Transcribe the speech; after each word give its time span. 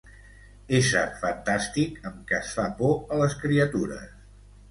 Ésser 0.77 1.03
fantàstic 1.23 2.01
amb 2.11 2.23
què 2.31 2.39
es 2.39 2.49
fa 2.59 2.65
por 2.81 2.97
a 3.17 3.19
les 3.25 3.39
criatures. 3.43 4.09